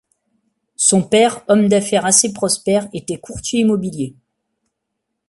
Son 0.77 1.03
père, 1.03 1.43
homme 1.47 1.67
d'affaires 1.69 2.07
assez 2.07 2.33
prospère, 2.33 2.89
était 2.91 3.19
courtier 3.19 3.59
immobilier. 3.59 4.15